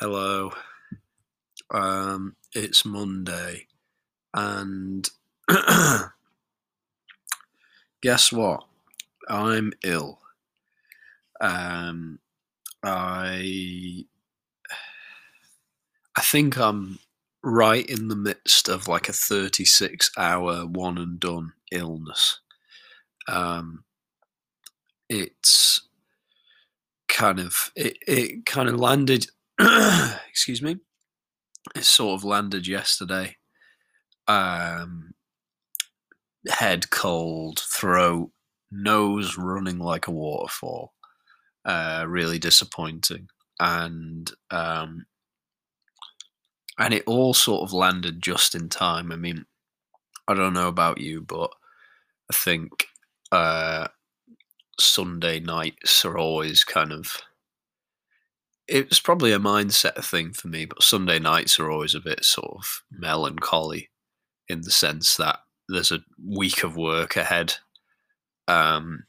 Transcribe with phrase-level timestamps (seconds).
[0.00, 0.50] Hello.
[1.70, 3.66] Um, it's Monday,
[4.32, 5.06] and
[8.00, 8.64] guess what?
[9.28, 10.18] I'm ill.
[11.38, 12.18] Um,
[12.82, 14.06] I
[16.16, 16.98] I think I'm
[17.42, 22.40] right in the midst of like a 36 hour one and done illness.
[23.28, 23.84] Um,
[25.10, 25.82] it's
[27.06, 29.26] kind of it, it kind of landed
[30.28, 30.78] excuse me.
[31.74, 33.36] It sort of landed yesterday.
[34.28, 35.14] Um
[36.48, 38.30] head cold throat
[38.70, 40.94] nose running like a waterfall.
[41.64, 43.28] Uh really disappointing.
[43.58, 45.06] And um
[46.78, 49.12] and it all sort of landed just in time.
[49.12, 49.44] I mean
[50.28, 51.50] i don't know about you but
[52.30, 52.86] i think
[53.32, 53.88] uh
[54.78, 57.20] sunday nights are always kind of
[58.70, 62.52] it's probably a mindset thing for me, but Sunday nights are always a bit sort
[62.56, 63.90] of melancholy
[64.48, 67.54] in the sense that there's a week of work ahead.
[68.46, 69.04] Um,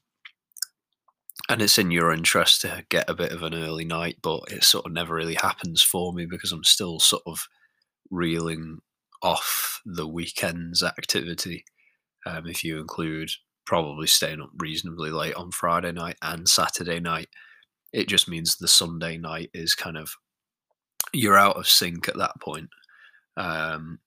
[1.47, 4.63] and it's in your interest to get a bit of an early night, but it
[4.63, 7.47] sort of never really happens for me because I'm still sort of
[8.09, 8.79] reeling
[9.21, 11.65] off the weekend's activity.
[12.25, 13.29] Um, if you include
[13.65, 17.29] probably staying up reasonably late on Friday night and Saturday night
[17.93, 20.15] it just means the Sunday night is kind of
[21.13, 22.69] you're out of sync at that point.
[23.37, 23.99] Um,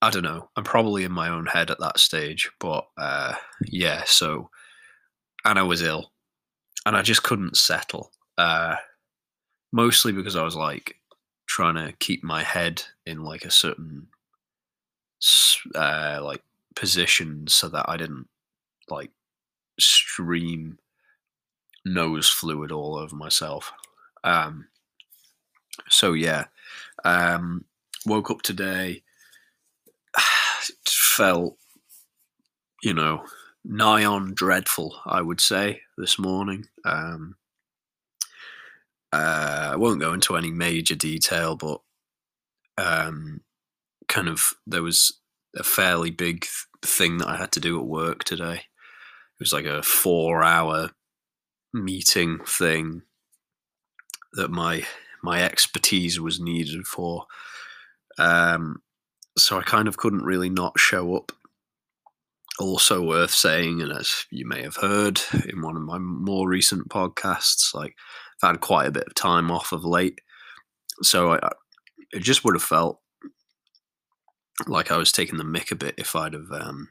[0.00, 0.48] I don't know.
[0.56, 3.34] I'm probably in my own head at that stage, but uh,
[3.66, 4.04] yeah.
[4.06, 4.50] So,
[5.44, 6.12] and I was ill,
[6.86, 8.12] and I just couldn't settle.
[8.36, 8.76] Uh,
[9.72, 10.96] mostly because I was like
[11.46, 14.06] trying to keep my head in like a certain
[15.74, 16.42] uh, like
[16.76, 18.28] position so that I didn't
[18.88, 19.10] like
[19.80, 20.78] stream
[21.88, 23.72] nose fluid all over myself.
[24.24, 24.68] Um,
[25.88, 26.46] so yeah,
[27.04, 27.64] um,
[28.06, 29.02] woke up today,
[30.88, 31.56] felt,
[32.82, 33.24] you know,
[33.64, 35.00] nigh on dreadful.
[35.06, 36.66] I would say this morning.
[36.84, 37.36] Um,
[39.12, 41.80] uh, I won't go into any major detail, but
[42.76, 43.40] um,
[44.06, 45.18] kind of there was
[45.56, 46.46] a fairly big
[46.82, 48.54] thing that I had to do at work today.
[48.54, 50.90] It was like a four-hour
[51.78, 53.02] meeting thing
[54.32, 54.84] that my
[55.22, 57.26] my expertise was needed for.
[58.18, 58.82] Um,
[59.36, 61.32] so I kind of couldn't really not show up.
[62.60, 66.88] Also worth saying, and as you may have heard in one of my more recent
[66.88, 67.94] podcasts, like
[68.42, 70.20] I've had quite a bit of time off of late,
[71.02, 71.50] so I,
[72.10, 73.00] it just would have felt
[74.66, 76.88] like I was taking the mick a bit if I'd have um,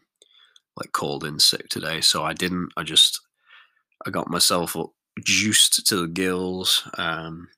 [0.77, 1.99] like called in sick today.
[1.99, 2.69] So I didn't.
[2.77, 3.19] I just
[4.07, 4.75] I got myself
[5.19, 6.87] juiced to the gills.
[6.97, 7.49] Um,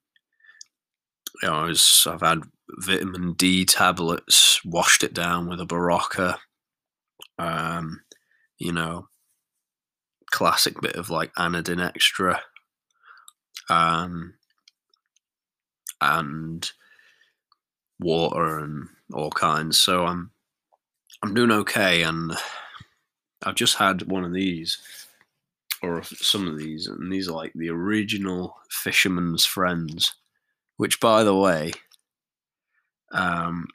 [1.42, 6.38] you know, I was, I've had vitamin D tablets, washed it down with a Berocca.
[7.38, 8.02] Um,
[8.58, 9.10] you know,
[10.32, 12.42] classic bit of like Anadin extra.
[13.70, 14.34] Um,
[16.02, 16.72] and
[18.00, 19.80] water and all kinds.
[19.80, 20.32] So I'm
[21.22, 22.36] I'm doing okay, and
[23.44, 24.80] I've just had one of these
[25.82, 30.16] or some of these, and these are like the original Fisherman's Friends,
[30.78, 31.72] which, by the way,
[33.12, 33.68] um,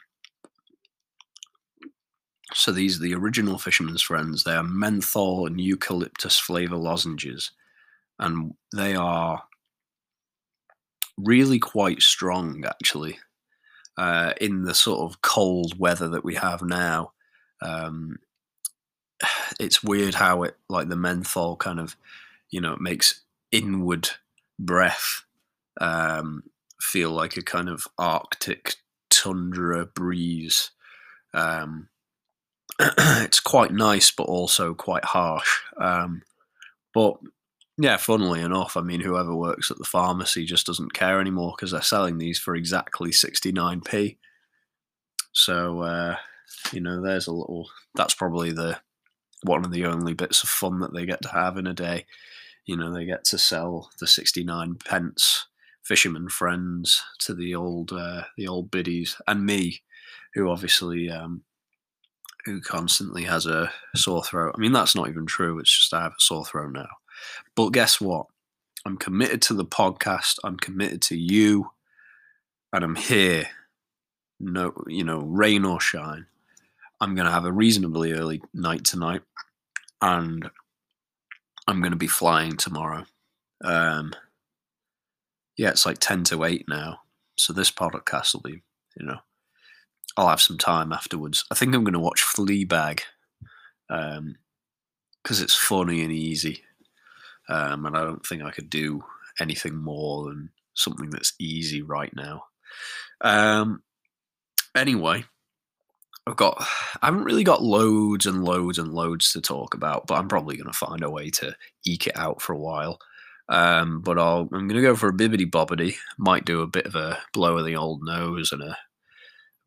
[2.52, 4.44] so these are the original Fisherman's Friends.
[4.44, 7.50] They are menthol and eucalyptus flavor lozenges,
[8.18, 9.42] and they are
[11.18, 13.18] really quite strong, actually.
[13.96, 17.12] Uh, in the sort of cold weather that we have now,
[17.62, 18.16] um,
[19.60, 21.96] it's weird how it like the menthol kind of
[22.50, 24.08] you know makes inward
[24.58, 25.24] breath
[25.80, 26.44] um,
[26.80, 28.76] feel like a kind of arctic
[29.10, 30.70] tundra breeze.
[31.32, 31.88] Um,
[32.78, 35.60] it's quite nice but also quite harsh.
[35.78, 36.22] Um,
[36.92, 37.16] but
[37.76, 41.72] yeah funnily enough i mean whoever works at the pharmacy just doesn't care anymore because
[41.72, 44.16] they're selling these for exactly 69p
[45.32, 46.16] so uh,
[46.72, 48.78] you know there's a little that's probably the
[49.44, 52.06] one of the only bits of fun that they get to have in a day.
[52.64, 55.46] You know, they get to sell the 69 pence
[55.82, 59.82] fisherman friends to the old uh, the old biddies and me,
[60.34, 61.42] who obviously um,
[62.44, 64.54] who constantly has a sore throat.
[64.56, 65.58] I mean, that's not even true.
[65.58, 66.88] It's just I have a sore throat now.
[67.54, 68.26] But guess what?
[68.86, 70.38] I'm committed to the podcast.
[70.44, 71.70] I'm committed to you,
[72.72, 73.48] and I'm here.
[74.40, 76.26] No, you know, rain or shine.
[77.00, 79.22] I'm going to have a reasonably early night tonight,
[80.00, 80.50] and
[81.66, 83.04] I'm going to be flying tomorrow.
[83.62, 84.12] Um,
[85.56, 87.00] yeah, it's like 10 to 8 now.
[87.36, 88.62] so this podcast will be,
[88.98, 89.18] you know,
[90.16, 91.44] I'll have some time afterwards.
[91.50, 93.00] I think I'm going to watch Fleabag
[93.88, 94.36] because um,
[95.28, 96.62] it's funny and easy,
[97.48, 99.04] um, and I don't think I could do
[99.40, 102.44] anything more than something that's easy right now.
[103.20, 103.82] Um,
[104.76, 105.24] anyway,
[106.26, 106.56] I've got
[107.02, 110.56] I haven't really got loads and loads and loads to talk about, but I'm probably
[110.56, 111.54] going to find a way to
[111.84, 112.98] eke it out for a while.
[113.48, 115.96] Um, but I'll, I'm going to go for a bibbity bobbity.
[116.18, 118.76] Might do a bit of a blow of the old nose and a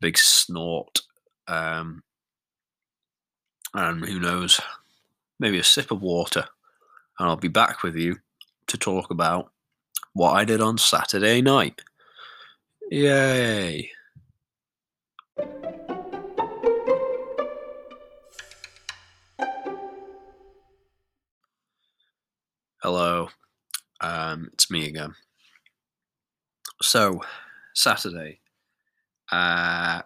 [0.00, 1.00] big snort.
[1.46, 2.02] Um,
[3.74, 4.60] and who knows,
[5.38, 6.44] maybe a sip of water.
[7.18, 8.16] And I'll be back with you
[8.66, 9.52] to talk about
[10.12, 11.80] what I did on Saturday night.
[12.90, 13.90] Yay!
[22.82, 23.28] Hello,
[24.00, 25.14] um, it's me again.
[26.82, 27.22] So,
[27.74, 28.40] Saturday,
[29.32, 30.02] uh,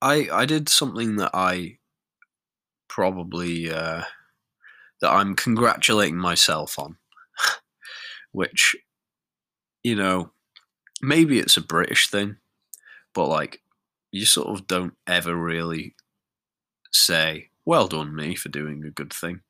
[0.00, 1.78] I I did something that I
[2.88, 4.02] probably uh,
[5.00, 6.96] that I'm congratulating myself on,
[8.32, 8.76] which
[9.82, 10.30] you know
[11.02, 12.36] maybe it's a British thing,
[13.14, 13.62] but like
[14.12, 15.94] you sort of don't ever really
[16.92, 19.40] say well done me for doing a good thing.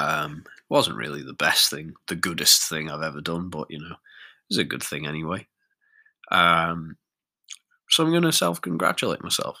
[0.00, 3.96] Um, wasn't really the best thing, the goodest thing I've ever done, but you know,
[4.48, 5.46] it's a good thing anyway.
[6.30, 6.96] Um,
[7.90, 9.58] so I'm going to self congratulate myself.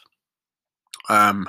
[1.10, 1.46] Um,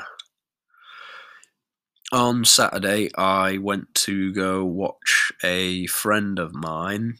[2.12, 7.20] on Saturday, I went to go watch a friend of mine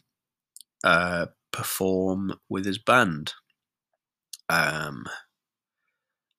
[0.84, 3.32] uh, perform with his band.
[4.50, 5.06] Um,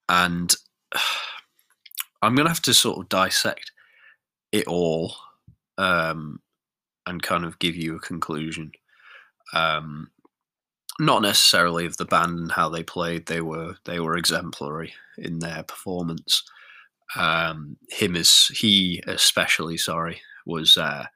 [0.08, 0.54] and
[2.22, 3.72] I'm going to have to sort of dissect
[4.54, 5.16] it all
[5.78, 6.40] um,
[7.06, 8.72] and kind of give you a conclusion.
[9.54, 10.12] Um,
[11.00, 15.40] not necessarily of the band and how they played; they were they were exemplary in
[15.40, 16.44] their performance.
[17.16, 21.08] Um, him as he especially, sorry, was uh,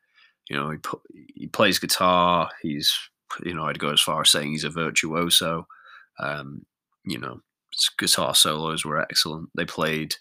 [0.49, 1.01] you know he put,
[1.35, 2.49] he plays guitar.
[2.61, 2.91] He's
[3.43, 5.67] you know I'd go as far as saying he's a virtuoso.
[6.19, 6.65] Um,
[7.05, 7.41] you know,
[7.99, 9.49] guitar solos were excellent.
[9.55, 10.15] They played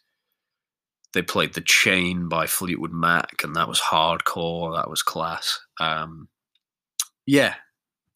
[1.16, 4.76] they played The Chain by Fleetwood Mac, and that was hardcore.
[4.76, 5.60] That was class.
[5.80, 6.28] Um,
[7.24, 7.54] yeah,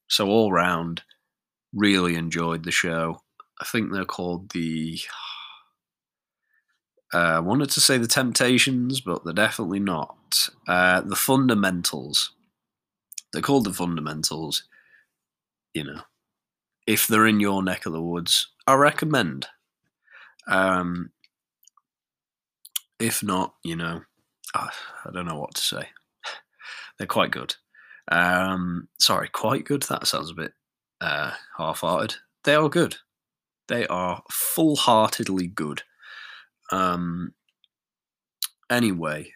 [0.06, 1.00] so all round,
[1.72, 3.22] really enjoyed the show.
[3.58, 5.00] I think they're called the.
[7.14, 10.50] Uh, I wanted to say the Temptations, but they're definitely not.
[10.68, 12.32] Uh, the Fundamentals.
[13.32, 14.64] They're called the Fundamentals.
[15.72, 16.00] You know,
[16.86, 19.46] if they're in your neck of the woods, I recommend.
[20.46, 21.12] Um,
[23.00, 24.02] if not, you know,
[24.54, 24.70] I
[25.12, 25.88] don't know what to say.
[26.98, 27.54] They're quite good.
[28.10, 29.82] Um, sorry, quite good.
[29.84, 30.52] That sounds a bit
[31.00, 32.16] uh, half-hearted.
[32.44, 32.96] They are good.
[33.68, 35.82] They are full-heartedly good.
[36.72, 37.34] Um,
[38.68, 39.32] anyway,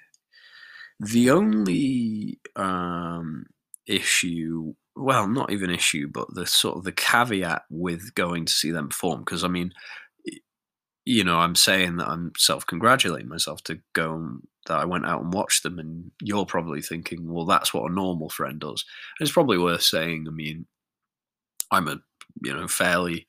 [0.98, 3.46] the only um,
[3.86, 8.70] issue, well, not even issue, but the sort of the caveat with going to see
[8.70, 9.72] them perform, because I mean,
[11.04, 15.22] you know, I'm saying that I'm self congratulating myself to go that I went out
[15.22, 18.84] and watched them, and you're probably thinking, well, that's what a normal friend does.
[19.18, 20.26] And it's probably worth saying.
[20.26, 20.66] I mean,
[21.70, 21.98] I'm a
[22.42, 23.26] you know fairly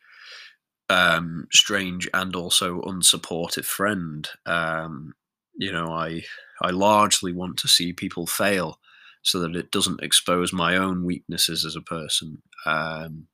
[0.90, 4.28] um, strange and also unsupportive friend.
[4.46, 5.14] Um,
[5.56, 6.24] you know, I
[6.62, 8.80] I largely want to see people fail
[9.24, 12.42] so that it doesn't expose my own weaknesses as a person.
[12.66, 13.28] Um,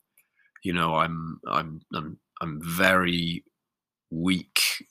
[0.63, 3.43] you know, I'm I'm I'm I'm very
[4.11, 4.85] weak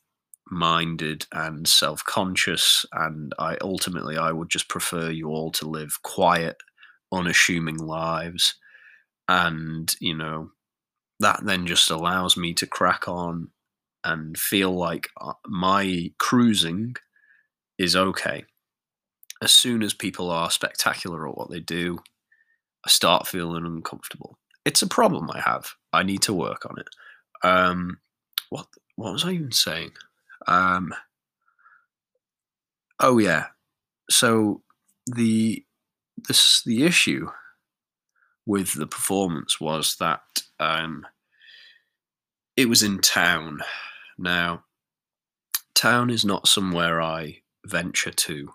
[0.52, 6.56] minded and self-conscious and i ultimately i would just prefer you all to live quiet
[7.12, 8.54] unassuming lives.
[9.28, 10.50] And you know
[11.20, 13.48] that then just allows me to crack on
[14.02, 16.96] and feel like uh, my cruising
[17.78, 18.44] is okay.
[19.42, 21.98] As soon as people are spectacular at what they do
[22.84, 24.38] i start feeling uncomfortable.
[24.64, 25.72] It's a problem i have.
[25.92, 26.88] I need to work on it.
[27.46, 27.98] Um
[28.48, 28.66] what
[29.00, 29.92] what was I even saying?
[30.46, 30.92] Um,
[32.98, 33.46] oh yeah.
[34.10, 34.60] So
[35.06, 35.64] the
[36.28, 37.30] this the issue
[38.44, 40.20] with the performance was that
[40.58, 41.06] um,
[42.58, 43.60] it was in town.
[44.18, 44.64] Now,
[45.74, 48.50] town is not somewhere I venture to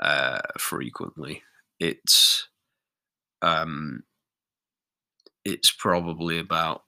[0.00, 1.42] uh, frequently.
[1.78, 2.48] It's
[3.42, 4.04] um,
[5.44, 6.84] it's probably about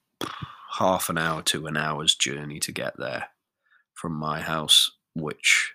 [0.78, 3.28] half an hour to an hour's journey to get there
[3.94, 5.74] from my house, which,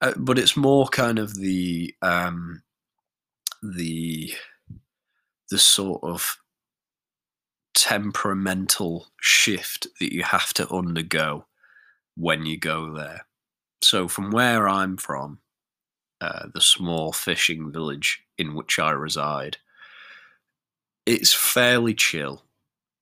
[0.00, 2.62] uh, but it's more kind of the um,
[3.62, 4.32] the
[5.50, 6.38] the sort of
[7.74, 11.46] temperamental shift that you have to undergo
[12.16, 13.26] when you go there.
[13.82, 15.40] So, from where I'm from,
[16.20, 19.58] uh, the small fishing village in which I reside,
[21.04, 22.42] it's fairly chill.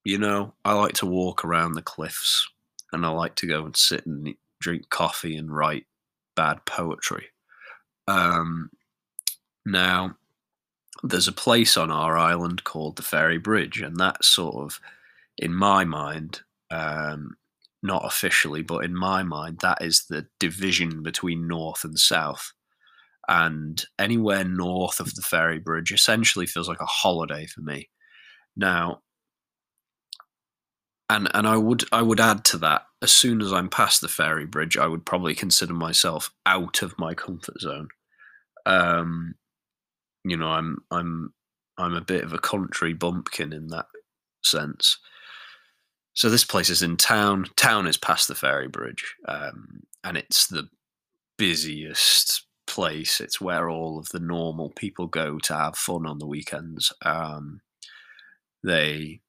[0.05, 2.49] You know, I like to walk around the cliffs
[2.93, 5.87] and I like to go and sit and drink coffee and write
[6.35, 7.27] bad poetry.
[8.09, 8.71] Um,
[9.65, 10.17] now,
[11.03, 14.81] there's a place on our island called the Ferry Bridge, and that's sort of,
[15.39, 17.37] in my mind, um,
[17.83, 22.53] not officially, but in my mind, that is the division between North and South.
[23.29, 27.89] And anywhere north of the Ferry Bridge essentially feels like a holiday for me.
[28.57, 29.01] Now,
[31.16, 34.09] and and I would I would add to that as soon as I'm past the
[34.09, 37.88] ferry bridge, I would probably consider myself out of my comfort zone.
[38.64, 39.35] Um,
[40.25, 41.35] you know, I'm I'm
[41.76, 43.87] I'm a bit of a country bumpkin in that
[44.45, 44.99] sense.
[46.14, 47.47] So this place is in town.
[47.57, 50.69] Town is past the ferry bridge, um, and it's the
[51.38, 53.21] busiest place.
[53.21, 56.92] It's where all of the normal people go to have fun on the weekends.
[57.04, 57.62] Um,
[58.62, 59.22] they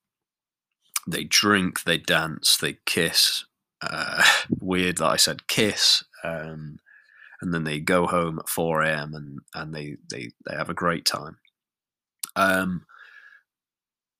[1.08, 3.46] they drink, they dance, they kiss.
[3.82, 4.24] Uh,
[4.60, 6.04] weird that I said kiss.
[6.24, 6.80] Um,
[7.42, 9.14] and then they go home at 4 a.m.
[9.14, 11.38] and, and they, they, they have a great time.
[12.36, 12.86] Um,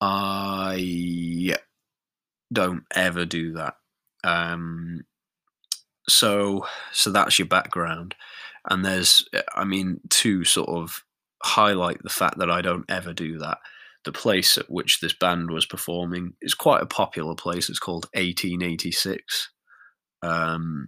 [0.02, 1.56] I
[2.52, 3.76] don't ever do that.
[4.24, 5.06] Um,
[6.08, 8.16] so so that's your background,
[8.70, 11.04] and there's I mean to sort of
[11.42, 13.60] highlight the fact that I don't ever do that
[14.06, 17.70] the place at which this band was performing is quite a popular place.
[17.70, 19.50] It's called 1886.
[20.22, 20.88] Um,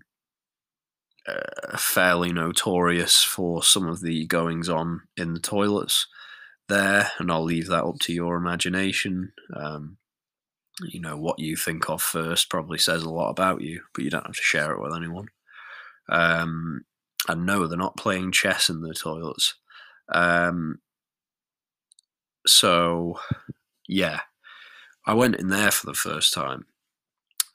[1.28, 6.08] uh, fairly notorious for some of the goings on in the toilets
[6.68, 9.32] there, and I'll leave that up to your imagination.
[9.56, 9.98] Um,
[10.82, 14.10] you know, what you think of first probably says a lot about you, but you
[14.10, 15.28] don't have to share it with anyone.
[16.10, 16.82] Um,
[17.28, 19.56] and no, they're not playing chess in the toilets.
[20.14, 20.80] Um,
[22.48, 23.20] so,
[23.88, 24.22] yeah,
[25.06, 26.66] I went in there for the first time.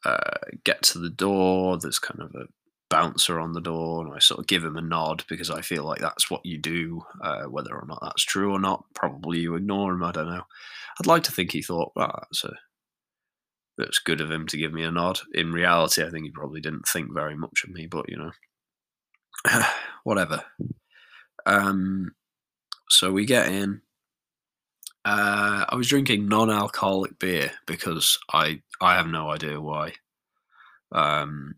[0.05, 0.19] Uh,
[0.65, 1.79] get to the door.
[1.79, 2.47] There's kind of a
[2.89, 5.85] bouncer on the door, and I sort of give him a nod because I feel
[5.85, 7.03] like that's what you do.
[7.23, 10.03] Uh, whether or not that's true or not, probably you ignore him.
[10.03, 10.45] I don't know.
[10.99, 12.53] I'd like to think he thought, well, that's a
[13.79, 15.21] that's good of him to give me a nod.
[15.33, 19.65] In reality, I think he probably didn't think very much of me, but you know,
[20.05, 20.43] whatever.
[21.47, 22.13] Um,
[22.89, 23.83] so we get in.
[25.05, 29.95] Uh, I was drinking non-alcoholic beer because I I have no idea why.
[30.93, 31.55] Um,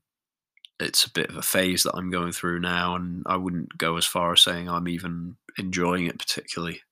[0.79, 3.97] it's a bit of a phase that I'm going through now, and I wouldn't go
[3.97, 6.83] as far as saying I'm even enjoying it particularly.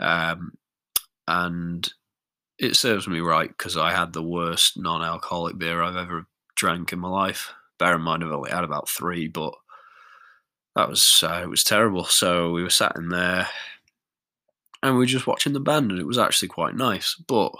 [0.00, 0.52] Um,
[1.26, 1.88] and
[2.58, 6.98] it serves me right because I had the worst non-alcoholic beer I've ever drank in
[6.98, 7.52] my life.
[7.78, 9.54] Bear in mind, I've only had about three, but
[10.74, 12.04] that was uh, it was terrible.
[12.04, 13.48] So we were sat in there
[14.82, 17.14] and we were just watching the band, and it was actually quite nice.
[17.26, 17.52] But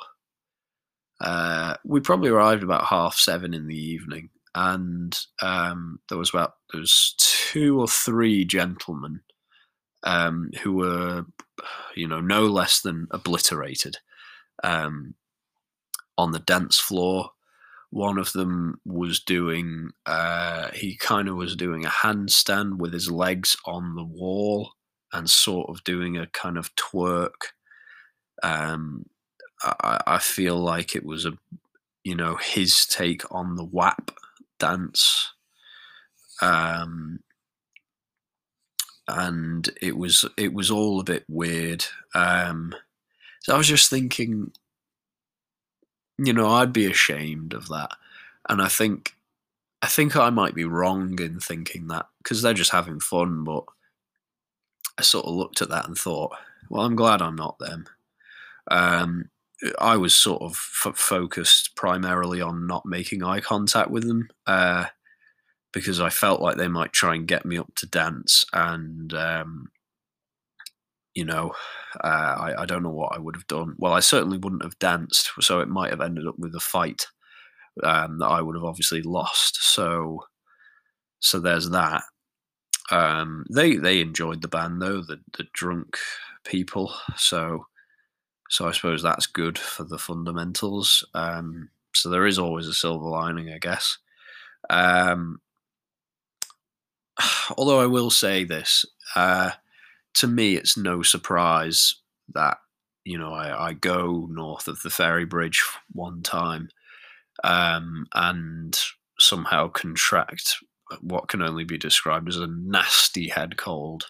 [1.20, 6.54] uh, we probably arrived about half seven in the evening, and um, there was about
[6.72, 9.20] there was two or three gentlemen
[10.04, 11.24] um, who were,
[11.96, 13.98] you know, no less than obliterated
[14.62, 15.14] um,
[16.16, 17.30] on the dance floor.
[17.90, 23.10] One of them was doing, uh, he kind of was doing a handstand with his
[23.10, 24.72] legs on the wall
[25.12, 27.52] and sort of doing a kind of twerk.
[28.42, 29.06] Um,
[29.62, 31.32] I, I feel like it was a,
[32.04, 34.12] you know, his take on the WAP
[34.58, 35.32] dance.
[36.40, 37.20] Um,
[39.08, 41.84] and it was it was all a bit weird.
[42.14, 42.74] Um,
[43.40, 44.52] so I was just thinking,
[46.18, 47.92] you know, I'd be ashamed of that,
[48.48, 49.14] and I think
[49.82, 53.64] I think I might be wrong in thinking that because they're just having fun, but
[54.98, 56.34] I sort of looked at that and thought,
[56.68, 57.86] well, I'm glad I'm not them.
[58.70, 59.30] Um,
[59.78, 64.86] I was sort of f- focused primarily on not making eye contact with them uh,
[65.72, 69.70] because I felt like they might try and get me up to dance, and um,
[71.14, 71.52] you know,
[72.02, 73.74] uh, I, I, don't know what I would have done.
[73.78, 77.06] Well, I certainly wouldn't have danced, so it might have ended up with a fight
[77.82, 79.62] um, that I would have obviously lost.
[79.62, 80.24] So,
[81.18, 82.04] so there's that.
[82.90, 85.98] Um, they they enjoyed the band though, the the drunk
[86.44, 86.92] people.
[87.16, 87.66] So
[88.48, 91.04] so I suppose that's good for the fundamentals.
[91.14, 93.98] Um, so there is always a silver lining, I guess.
[94.70, 95.40] Um,
[97.56, 99.52] although I will say this, uh,
[100.14, 101.96] to me, it's no surprise
[102.34, 102.58] that
[103.08, 106.68] you know, I, I go north of the ferry bridge one time
[107.42, 108.78] um, and
[109.18, 110.58] somehow contract
[111.00, 114.06] what can only be described as a nasty head cold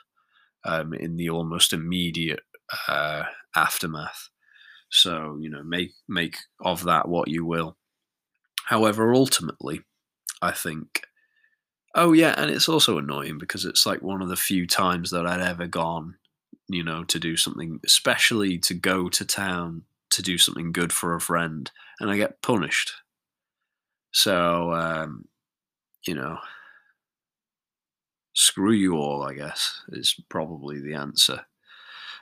[0.64, 2.40] um, in the almost immediate
[2.87, 3.25] uh,
[3.56, 4.28] aftermath.
[4.90, 7.76] So you know, make make of that what you will.
[8.66, 9.80] However, ultimately,
[10.42, 11.02] I think.
[11.94, 15.26] Oh yeah, and it's also annoying because it's like one of the few times that
[15.26, 16.16] I'd ever gone,
[16.68, 21.14] you know, to do something, especially to go to town to do something good for
[21.14, 22.92] a friend, and I get punished.
[24.12, 25.25] So, um,
[26.06, 26.38] you know,
[28.38, 31.45] screw you all, I guess, is probably the answer.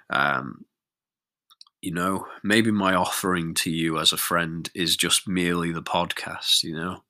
[0.08, 0.64] Um,
[1.82, 6.62] you know, maybe my offering to you as a friend is just merely the podcast,
[6.62, 7.04] you know?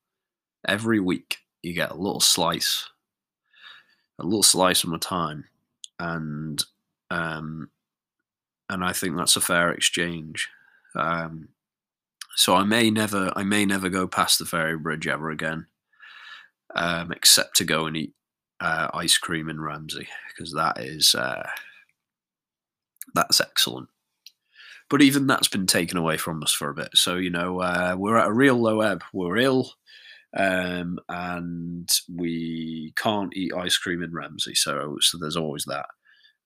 [0.66, 2.90] Every week you get a little slice,
[4.18, 5.44] a little slice of my time.
[6.00, 6.64] And,
[7.08, 7.70] um,
[8.68, 10.48] and I think that's a fair exchange.
[10.96, 11.50] Um,
[12.34, 15.68] so I may never, I may never go past the ferry bridge ever again,
[16.74, 18.15] um, except to go and eat
[18.60, 21.48] uh, ice cream in Ramsey because that is uh,
[23.14, 23.88] that's excellent.
[24.88, 26.90] But even that's been taken away from us for a bit.
[26.94, 29.02] So you know uh, we're at a real low ebb.
[29.12, 29.72] We're ill,
[30.36, 34.54] um, and we can't eat ice cream in Ramsey.
[34.54, 35.86] So so there's always that.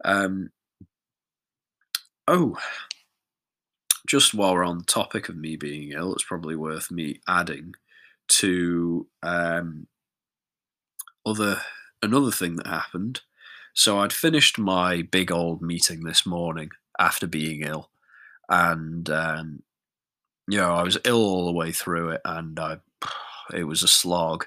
[0.05, 0.51] Um,
[2.27, 2.57] oh,
[4.07, 7.75] just while we're on the topic of me being ill, it's probably worth me adding
[8.29, 9.87] to um,
[11.27, 11.61] other
[12.03, 13.21] another thing that happened.
[13.75, 17.91] So I'd finished my big old meeting this morning after being ill,
[18.49, 19.63] and um,
[20.49, 22.79] you know I was ill all the way through it, and I
[23.55, 24.47] it was a slog.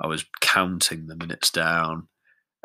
[0.00, 2.08] I was counting the minutes down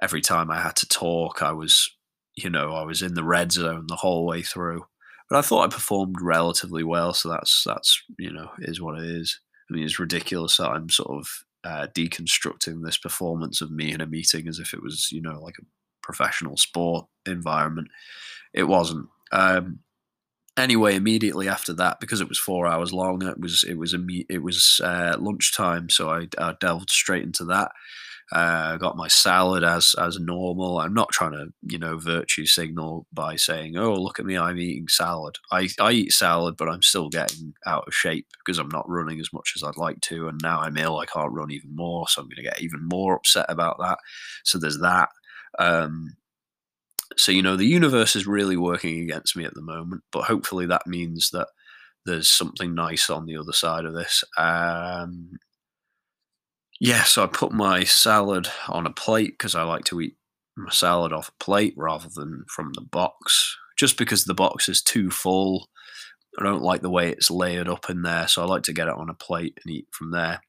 [0.02, 1.42] every time I had to talk.
[1.42, 1.96] I was,
[2.36, 4.86] you know, I was in the red zone the whole way through.
[5.30, 9.06] But I thought I performed relatively well, so that's that's you know is what it
[9.06, 9.40] is.
[9.70, 14.02] I mean, it's ridiculous that I'm sort of uh, deconstructing this performance of me in
[14.02, 15.66] a meeting as if it was, you know, like a
[16.02, 17.90] professional sport environment.
[18.54, 19.08] It wasn't.
[19.32, 19.80] Um,
[20.58, 24.00] anyway, immediately after that, because it was four hours long, it was it was a
[24.30, 27.72] it was uh, lunchtime, so I, I delved straight into that.
[28.34, 30.80] Uh, got my salad as as normal.
[30.80, 34.58] I'm not trying to you know virtue signal by saying, "Oh, look at me, I'm
[34.58, 38.68] eating salad." I I eat salad, but I'm still getting out of shape because I'm
[38.70, 41.00] not running as much as I'd like to, and now I'm ill.
[41.00, 43.98] I can't run even more, so I'm going to get even more upset about that.
[44.44, 45.10] So there's that.
[45.58, 46.18] Um,
[47.16, 50.66] so you know the universe is really working against me at the moment, but hopefully
[50.68, 51.48] that means that
[52.06, 54.24] there's something nice on the other side of this.
[54.38, 55.32] Um,
[56.80, 60.16] yeah, so I put my salad on a plate because I like to eat
[60.56, 63.56] my salad off a plate rather than from the box.
[63.78, 65.70] Just because the box is too full,
[66.40, 68.88] I don't like the way it's layered up in there, so I like to get
[68.88, 70.42] it on a plate and eat from there.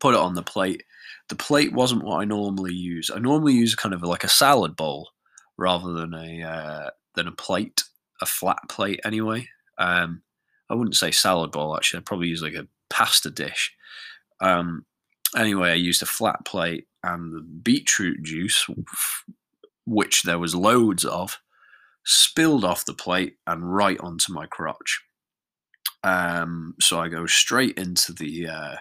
[0.00, 0.84] Put it on the plate.
[1.28, 3.10] The plate wasn't what I normally use.
[3.14, 5.10] I normally use kind of like a salad bowl
[5.58, 7.84] rather than a uh, than a plate,
[8.20, 9.48] a flat plate anyway.
[9.78, 10.22] Um,
[10.70, 11.98] I wouldn't say salad bowl actually.
[11.98, 13.74] I'd probably use like a pasta dish.
[14.40, 14.86] Um,
[15.36, 18.66] anyway, I used a flat plate and the beetroot juice,
[19.86, 21.38] which there was loads of,
[22.04, 25.02] spilled off the plate and right onto my crotch.
[26.04, 28.76] Um, so I go straight into the uh,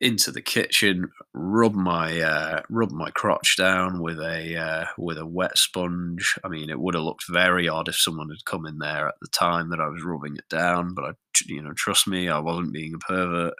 [0.00, 5.26] into the kitchen, rub my uh, rub my crotch down with a uh, with a
[5.26, 6.36] wet sponge.
[6.44, 9.14] I mean, it would have looked very odd if someone had come in there at
[9.20, 11.10] the time that I was rubbing it down, but I,
[11.46, 13.54] you know, trust me, I wasn't being a pervert.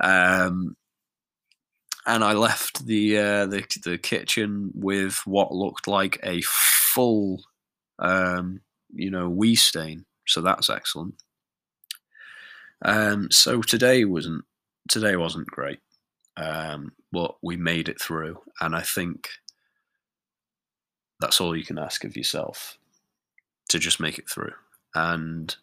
[0.00, 0.76] Um,
[2.06, 7.42] and I left the uh, the the kitchen with what looked like a full,
[7.98, 8.60] um,
[8.92, 10.04] you know, wee stain.
[10.26, 11.14] So that's excellent.
[12.84, 14.44] Um, so today wasn't
[14.88, 15.80] today wasn't great,
[16.36, 19.28] um, but we made it through, and I think
[21.20, 22.78] that's all you can ask of yourself
[23.68, 24.52] to just make it through.
[24.94, 25.54] And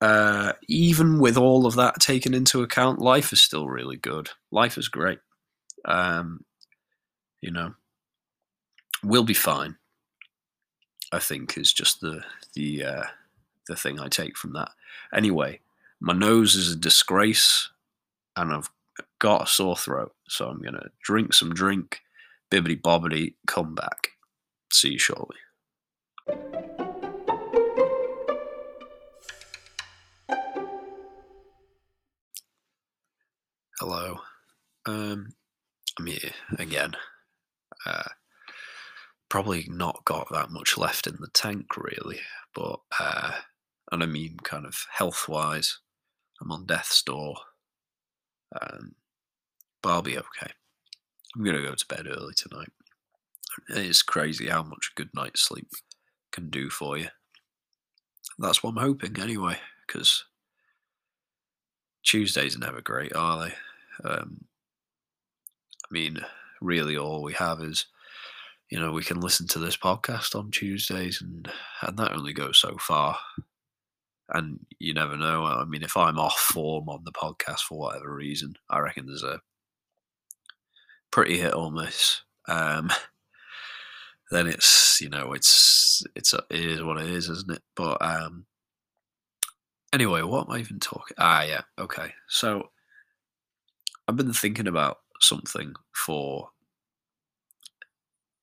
[0.00, 4.30] uh, even with all of that taken into account, life is still really good.
[4.50, 5.18] Life is great.
[5.84, 6.44] Um,
[7.40, 7.74] you know,
[9.02, 9.76] we'll be fine.
[11.12, 12.22] I think is just the
[12.54, 13.04] the uh,
[13.66, 14.70] the thing I take from that.
[15.12, 15.60] Anyway,
[16.00, 17.70] my nose is a disgrace,
[18.36, 18.70] and I've
[19.18, 22.00] got a sore throat, so I'm gonna drink some drink,
[22.50, 24.10] bibbity bobbity, come back.
[24.70, 25.36] See you shortly.
[33.80, 34.18] Hello.
[34.86, 35.34] Um,
[35.96, 36.96] I'm here again.
[37.86, 38.08] Uh,
[39.28, 42.18] probably not got that much left in the tank, really.
[42.56, 43.34] But, uh,
[43.92, 45.78] and I mean, kind of health wise,
[46.40, 47.36] I'm on death's door.
[48.60, 48.96] Um,
[49.80, 50.50] but I'll be okay.
[51.36, 52.72] I'm going to go to bed early tonight.
[53.68, 55.68] It's crazy how much a good night's sleep
[56.32, 57.10] can do for you.
[58.40, 60.24] That's what I'm hoping, anyway, because
[62.02, 63.54] Tuesdays are never great, are they?
[64.04, 64.44] Um,
[65.84, 66.18] I mean,
[66.60, 67.86] really, all we have is,
[68.70, 71.50] you know, we can listen to this podcast on Tuesdays, and
[71.82, 73.18] and that only goes so far.
[74.30, 75.44] And you never know.
[75.44, 79.22] I mean, if I'm off form on the podcast for whatever reason, I reckon there's
[79.22, 79.40] a
[81.10, 82.20] pretty hit or miss.
[82.46, 82.90] Um,
[84.30, 87.62] then it's you know it's it's it is what it is, isn't it?
[87.74, 88.44] But um,
[89.92, 91.16] anyway, what am I even talking?
[91.18, 92.12] Ah, yeah, okay.
[92.28, 92.70] So
[94.08, 96.50] I've been thinking about something for.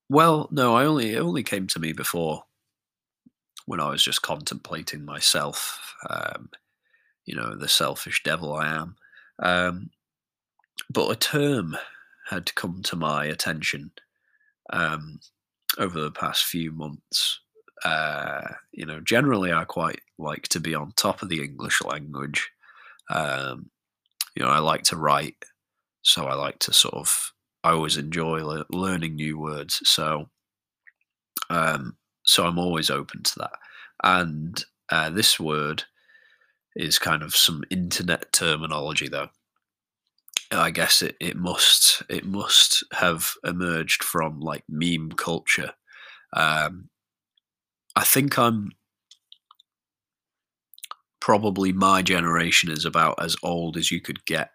[0.08, 2.43] Well, no, I only it only came to me before
[3.65, 5.95] when I was just contemplating myself.
[6.08, 6.49] Um,
[7.25, 8.95] you know, the selfish devil I am.
[9.39, 9.89] Um,
[10.91, 11.75] but a term
[12.30, 13.91] had come to my attention
[14.71, 15.19] um,
[15.78, 17.39] over the past few months.
[17.84, 22.51] Uh, you know, generally, I quite like to be on top of the English language.
[23.10, 23.69] Um,
[24.36, 25.36] you know, I like to write,
[26.06, 27.34] so I like to sort of.
[27.63, 30.30] I always enjoy le- learning new words, so
[31.50, 33.54] um, so I'm always open to that.
[34.04, 35.84] And uh, this word
[36.76, 39.30] is kind of some internet terminology, though.
[40.52, 45.72] I guess it, it must it must have emerged from like meme culture.
[46.34, 46.89] Um,
[47.96, 48.74] I think I'm
[51.20, 54.52] probably my generation is about as old as you could get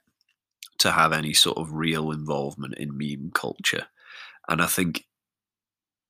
[0.80, 3.86] to have any sort of real involvement in meme culture,
[4.48, 5.06] and I think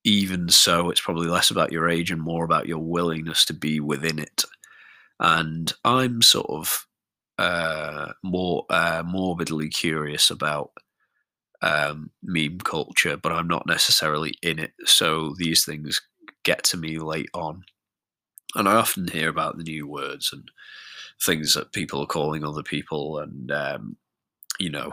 [0.03, 3.81] even so, it's probably less about your age and more about your willingness to be
[3.81, 4.45] within it.
[5.19, 6.87] And I'm sort of
[7.39, 10.71] uh, more uh, morbidly curious about
[11.61, 14.73] um, meme culture, but I'm not necessarily in it.
[14.87, 16.01] So these things
[16.45, 17.65] get to me late on.
[18.55, 20.51] And I often hear about the new words and
[21.23, 23.19] things that people are calling other people.
[23.19, 23.97] And, um,
[24.61, 24.93] you know,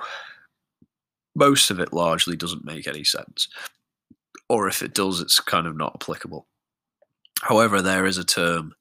[1.36, 3.48] most of it largely doesn't make any sense
[4.50, 6.48] or if it does, it's kind of not applicable.
[7.42, 8.74] However, there is a term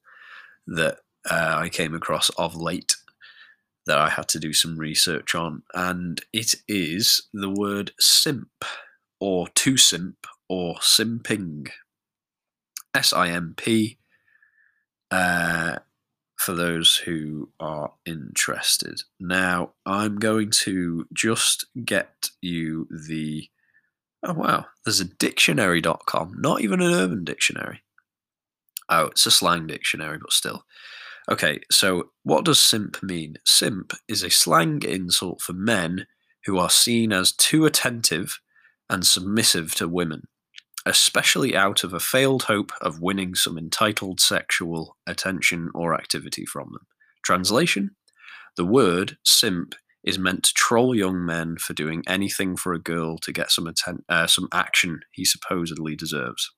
[0.65, 2.95] that uh, I came across of late
[3.85, 8.65] that I had to do some research on, and it is the word simp,
[9.19, 11.69] or to simp, or simping.
[12.93, 13.97] S I M P.
[15.11, 15.77] Uh,
[16.37, 19.01] for those who are interested.
[19.19, 23.49] Now, I'm going to just get you the
[24.23, 24.65] Oh, wow.
[24.83, 27.83] There's a dictionary.com, not even an urban dictionary.
[28.89, 30.63] Oh, it's a slang dictionary, but still.
[31.29, 33.37] Okay, so what does simp mean?
[33.45, 36.07] Simp is a slang insult for men
[36.45, 38.39] who are seen as too attentive
[38.89, 40.27] and submissive to women,
[40.87, 46.69] especially out of a failed hope of winning some entitled sexual attention or activity from
[46.71, 46.87] them.
[47.25, 47.91] Translation
[48.55, 53.17] The word simp is meant to troll young men for doing anything for a girl
[53.17, 56.51] to get some atten- uh, some action he supposedly deserves.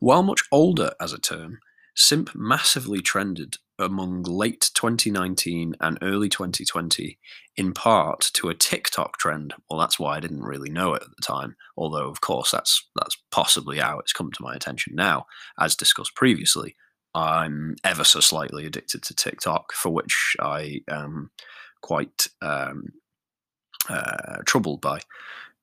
[0.00, 1.60] While much older as a term,
[1.94, 7.18] simp massively trended among late 2019 and early 2020
[7.56, 9.54] in part to a TikTok trend.
[9.68, 12.88] Well, that's why I didn't really know it at the time, although of course that's
[12.96, 15.26] that's possibly how it's come to my attention now,
[15.58, 16.76] as discussed previously.
[17.14, 21.30] I'm ever so slightly addicted to TikTok, for which I am
[21.82, 22.92] quite um,
[23.88, 25.00] uh, troubled by.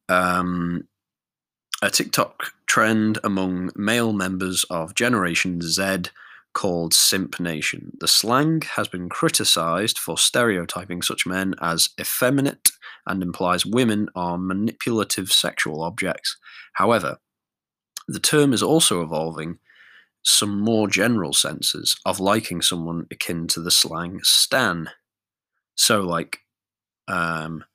[0.10, 0.88] Um,
[1.82, 6.10] a TikTok trend among male members of Generation Z
[6.58, 7.92] called Simp Nation.
[8.00, 12.72] The slang has been criticized for stereotyping such men as effeminate
[13.06, 16.36] and implies women are manipulative sexual objects.
[16.74, 17.18] However,
[18.08, 19.60] the term is also evolving
[20.24, 24.90] some more general senses of liking someone akin to the slang stan.
[25.76, 26.40] So like,
[27.08, 27.66] um,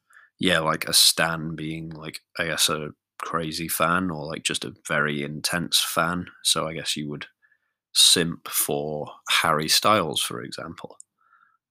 [0.41, 4.75] yeah, like a stan being like I guess a crazy fan or like just a
[4.89, 6.27] very intense fan.
[6.43, 7.27] So I guess you would
[7.93, 10.97] simp for Harry Styles, for example,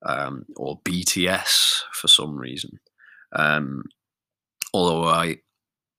[0.06, 2.80] um, or BTS for some reason.
[3.34, 3.84] Um,
[4.74, 5.38] although I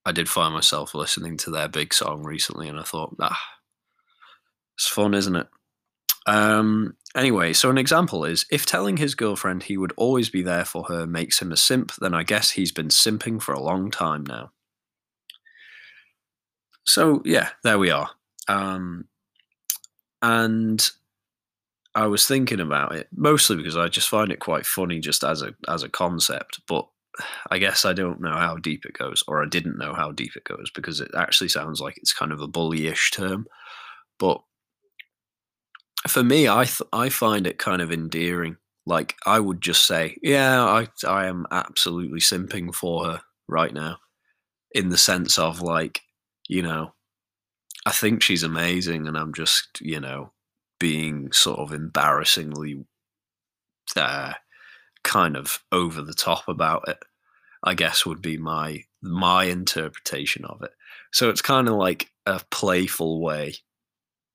[0.04, 3.38] I did find myself listening to their big song recently, and I thought, ah,
[4.76, 5.48] it's fun, isn't it?
[6.26, 10.64] Um, anyway, so an example is if telling his girlfriend he would always be there
[10.64, 13.90] for her makes him a simp, then I guess he's been simping for a long
[13.90, 14.52] time now.
[16.84, 18.10] so yeah, there we are.
[18.48, 19.06] Um,
[20.22, 20.90] and
[21.94, 25.42] I was thinking about it mostly because I just find it quite funny just as
[25.42, 26.88] a as a concept, but
[27.50, 30.36] I guess I don't know how deep it goes, or I didn't know how deep
[30.36, 33.46] it goes because it actually sounds like it's kind of a bullyish term.
[34.18, 34.42] But
[36.08, 38.56] for me, I th- I find it kind of endearing.
[38.86, 43.98] Like I would just say, yeah, I I am absolutely simping for her right now,
[44.72, 46.02] in the sense of like,
[46.48, 46.94] you know,
[47.84, 50.32] I think she's amazing, and I'm just you know
[50.78, 52.84] being sort of embarrassingly
[53.96, 54.32] uh,
[55.04, 56.98] kind of over the top about it.
[57.64, 60.72] I guess would be my my interpretation of it.
[61.12, 63.54] So it's kind of like a playful way.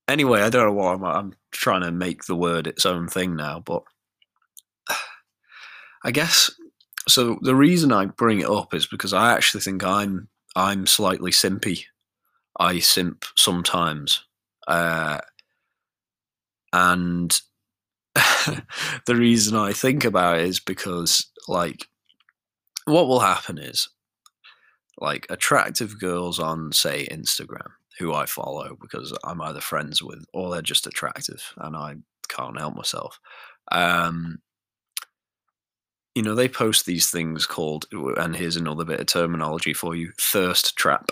[0.08, 3.36] Anyway, I don't know what I'm, I'm trying to make the word its own thing
[3.36, 3.84] now, but
[6.04, 6.52] I guess
[7.08, 7.40] so.
[7.42, 11.86] The reason I bring it up is because I actually think I'm I'm slightly simpy.
[12.60, 14.24] I simp sometimes.
[14.67, 15.20] Uh,
[16.74, 17.39] and
[19.06, 21.88] the reason I think about it is because, like,
[22.86, 23.89] what will happen is,
[25.00, 30.52] like, attractive girls on, say, Instagram, who I follow because I'm either friends with or
[30.52, 31.96] they're just attractive and I
[32.28, 33.20] can't help myself.
[33.72, 34.39] Um,
[36.15, 40.12] you know, they post these things called, and here's another bit of terminology for you
[40.20, 41.12] thirst trap.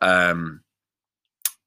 [0.00, 0.60] Um,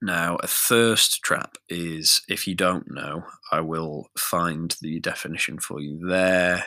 [0.01, 5.81] now, a thirst trap is, if you don't know, I will find the definition for
[5.81, 6.65] you there.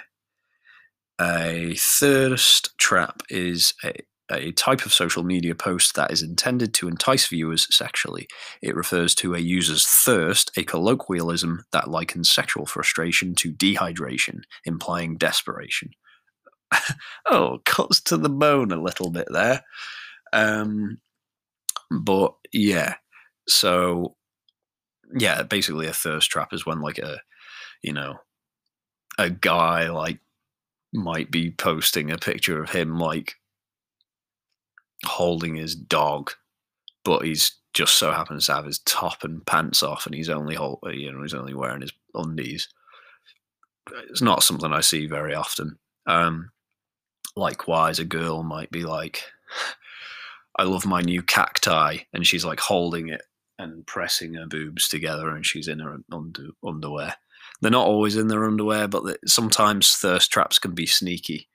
[1.19, 3.93] A thirst trap is a,
[4.31, 8.29] a type of social media post that is intended to entice viewers sexually.
[8.61, 15.17] It refers to a user's thirst, a colloquialism that likens sexual frustration to dehydration, implying
[15.17, 15.93] desperation.
[17.27, 19.63] oh, cuts to the bone a little bit there.
[20.35, 21.01] Um,
[21.91, 22.95] but yeah,
[23.49, 24.17] so
[25.15, 27.21] yeah, basically a thirst trap is when like a
[27.83, 28.19] you know
[29.19, 30.19] a guy like
[30.93, 33.35] might be posting a picture of him like
[35.05, 36.33] holding his dog,
[37.05, 40.55] but he's just so happens to have his top and pants off, and he's only
[40.55, 42.69] hold, you know he's only wearing his undies.
[44.11, 45.79] It's not something I see very often.
[46.07, 46.51] Um,
[47.37, 49.25] likewise, a girl might be like,
[50.59, 53.23] "I love my new cacti," and she's like holding it
[53.59, 57.17] and pressing her boobs together, and she's in her under, underwear.
[57.61, 61.49] They're not always in their underwear, but sometimes thirst traps can be sneaky,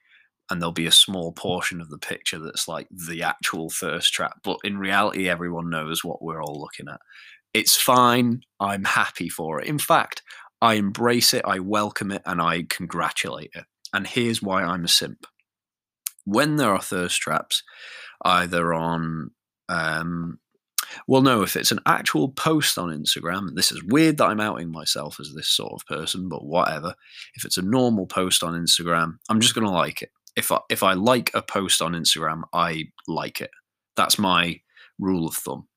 [0.50, 4.40] and there'll be a small portion of the picture that's like the actual thirst trap.
[4.44, 7.02] But in reality, everyone knows what we're all looking at.
[7.54, 8.42] It's fine.
[8.60, 9.68] I'm happy for it.
[9.68, 10.22] In fact,
[10.62, 13.66] I embrace it, I welcome it, and I congratulate it.
[13.94, 15.26] And here's why I'm a simp.
[16.26, 17.64] When there are thirst traps,
[18.24, 19.32] either on
[19.70, 20.40] um,
[21.08, 24.72] well, no, if it's an actual post on Instagram, this is weird that I'm outing
[24.72, 26.96] myself as this sort of person, but whatever.
[27.36, 30.12] If it's a normal post on Instagram, I'm just going to like it.
[30.36, 33.52] If I, if I like a post on Instagram, I like it.
[33.96, 34.62] That's my
[35.00, 35.68] rule of thumb.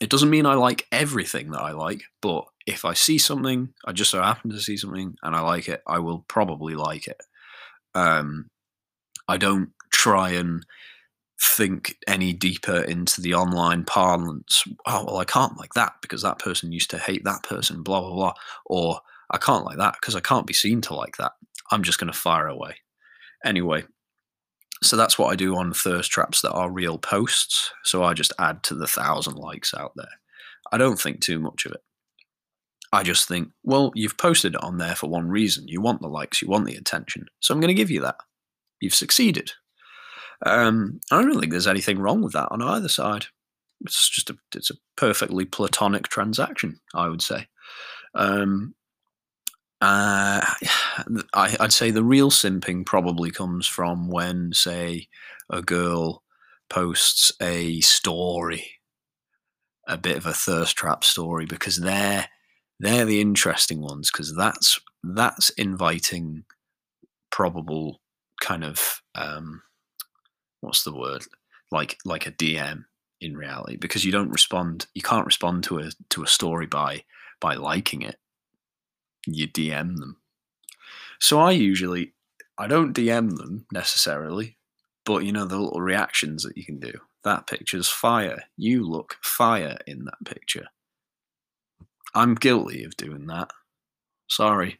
[0.00, 3.92] It doesn't mean I like everything that I like, but if I see something, I
[3.92, 7.20] just so happen to see something and I like it, I will probably like it.
[7.94, 8.50] Um,
[9.28, 10.64] I don't try and
[11.40, 14.64] think any deeper into the online parlance.
[14.86, 18.00] Oh, well, I can't like that because that person used to hate that person, blah,
[18.00, 18.32] blah, blah.
[18.64, 21.32] Or I can't like that because I can't be seen to like that.
[21.70, 22.76] I'm just going to fire away.
[23.44, 23.84] Anyway,
[24.82, 27.72] so that's what I do on thirst traps that are real posts.
[27.84, 30.06] So I just add to the thousand likes out there.
[30.72, 31.82] I don't think too much of it.
[32.92, 35.68] I just think, well, you've posted it on there for one reason.
[35.68, 37.26] You want the likes, you want the attention.
[37.40, 38.16] So I'm going to give you that.
[38.80, 39.52] You've succeeded.
[40.44, 43.26] Um, I don't think there's anything wrong with that on either side.
[43.82, 47.48] It's just a it's a perfectly platonic transaction, I would say.
[48.14, 48.74] Um,
[49.80, 50.44] uh,
[51.34, 55.08] I, I'd say the real simping probably comes from when, say,
[55.50, 56.22] a girl
[56.68, 58.64] posts a story,
[59.86, 62.28] a bit of a thirst trap story, because they're
[62.78, 66.44] they're the interesting ones because that's that's inviting
[67.30, 68.00] probable
[68.40, 69.62] kind of um,
[70.60, 71.24] what's the word
[71.70, 72.84] like like a DM
[73.20, 77.02] in reality because you don't respond you can't respond to a to a story by
[77.40, 78.16] by liking it.
[79.26, 80.16] You DM them.
[81.20, 82.14] So I usually
[82.58, 84.56] I don't DM them necessarily
[85.04, 86.92] but you know the little reactions that you can do.
[87.24, 88.42] That picture's fire.
[88.56, 90.66] You look fire in that picture.
[92.14, 93.50] I'm guilty of doing that.
[94.28, 94.78] Sorry.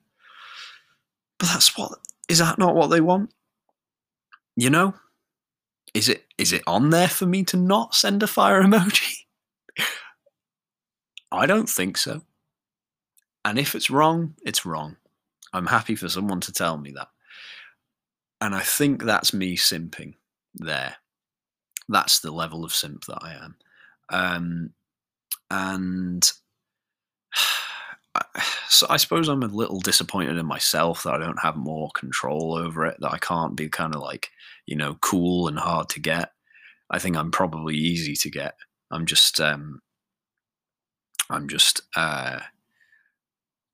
[1.38, 3.30] But that's what is that not what they want?
[4.56, 4.94] You know
[5.96, 9.16] is it is it on there for me to not send a fire emoji?
[11.32, 12.20] I don't think so.
[13.46, 14.96] And if it's wrong, it's wrong.
[15.54, 17.08] I'm happy for someone to tell me that.
[18.42, 20.14] And I think that's me simping
[20.54, 20.96] there.
[21.88, 23.56] That's the level of simp that I am.
[24.10, 24.70] Um,
[25.50, 26.30] and
[28.68, 32.54] so I suppose I'm a little disappointed in myself that I don't have more control
[32.54, 34.30] over it, that I can't be kind of like,
[34.66, 36.32] you know, cool and hard to get.
[36.90, 38.54] I think I'm probably easy to get.
[38.90, 39.80] I'm just, um,
[41.28, 42.40] I'm just, uh,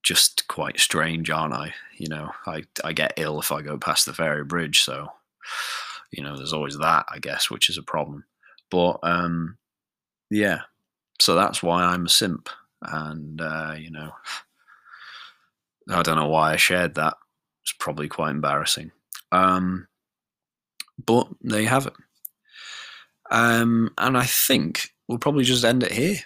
[0.03, 1.75] just quite strange, aren't I?
[1.97, 5.13] You know, I, I get ill if I go past the ferry bridge, so
[6.11, 8.25] you know, there's always that, I guess, which is a problem.
[8.71, 9.57] But um,
[10.31, 10.61] yeah,
[11.21, 12.49] so that's why I'm a simp,
[12.83, 14.13] and uh, you know,
[15.91, 17.15] I don't know why I shared that.
[17.63, 18.93] It's probably quite embarrassing.
[19.31, 19.89] Um,
[21.05, 21.95] but there you have it.
[23.31, 26.19] Um, and I think we'll probably just end it here.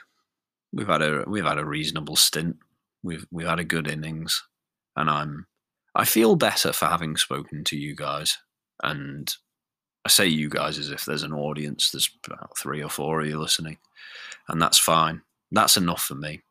[0.73, 2.57] We've had a we've had a reasonable stint.
[3.03, 4.43] We've we've had a good innings,
[4.97, 5.47] and I'm
[5.95, 8.37] I feel better for having spoken to you guys.
[8.83, 9.33] And
[10.05, 11.91] I say you guys as if there's an audience.
[11.91, 13.79] There's about three or four of you listening,
[14.49, 15.23] and that's fine.
[15.53, 16.43] That's enough for me.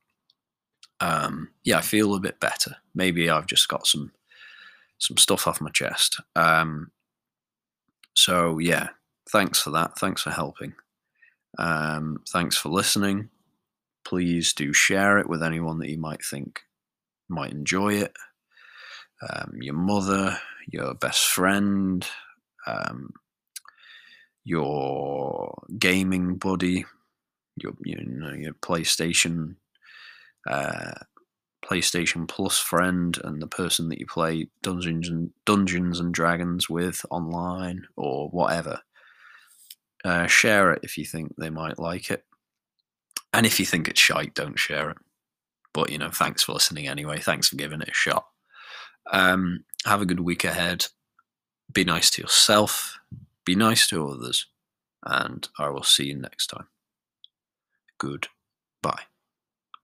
[1.00, 2.78] Um, yeah, I feel a bit better.
[2.94, 4.12] Maybe I've just got some
[4.98, 6.22] some stuff off my chest.
[6.36, 6.92] Um,
[8.14, 8.90] so yeah,
[9.30, 9.98] thanks for that.
[9.98, 10.74] Thanks for helping.
[11.58, 13.30] Um, thanks for listening.
[14.06, 16.62] Please do share it with anyone that you might think
[17.28, 18.14] might enjoy it.
[19.28, 22.06] Um, your mother, your best friend,
[22.68, 23.12] um,
[24.44, 26.86] your gaming buddy,
[27.56, 29.56] your you know your PlayStation
[30.48, 30.94] uh,
[31.64, 37.06] PlayStation Plus friend and the person that you play Dungeons and Dungeons and Dragons with
[37.10, 38.82] online or whatever.
[40.04, 42.24] Uh, share it if you think they might like it,
[43.34, 44.98] and if you think it's shite, don't share it.
[45.74, 47.20] But you know, thanks for listening anyway.
[47.20, 48.28] Thanks for giving it a shot.
[49.12, 50.86] Um, have a good week ahead.
[51.72, 53.00] Be nice to yourself.
[53.44, 54.48] Be nice to others.
[55.04, 56.68] And I will see you next time.
[57.98, 59.04] Goodbye.